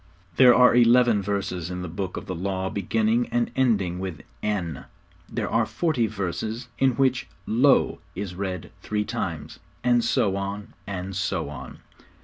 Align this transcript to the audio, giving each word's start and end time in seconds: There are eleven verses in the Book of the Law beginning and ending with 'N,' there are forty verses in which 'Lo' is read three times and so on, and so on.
There 0.37 0.55
are 0.55 0.73
eleven 0.75 1.21
verses 1.21 1.69
in 1.69 1.83
the 1.83 1.87
Book 1.87 2.17
of 2.17 2.25
the 2.25 2.33
Law 2.33 2.71
beginning 2.71 3.27
and 3.27 3.51
ending 3.55 3.99
with 3.99 4.23
'N,' 4.41 4.85
there 5.31 5.47
are 5.47 5.67
forty 5.67 6.07
verses 6.07 6.69
in 6.79 6.93
which 6.93 7.27
'Lo' 7.45 7.99
is 8.15 8.33
read 8.33 8.71
three 8.81 9.05
times 9.05 9.59
and 9.83 10.03
so 10.03 10.35
on, 10.37 10.73
and 10.87 11.15
so 11.15 11.49
on. 11.49 11.81